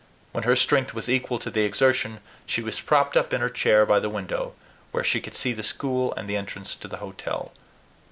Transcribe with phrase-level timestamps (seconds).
[0.31, 3.85] When her strength was equal to the exertion, she was propped up in her chair
[3.85, 4.55] by the window,
[4.91, 7.53] where she could see the school and the entrance to the hotel.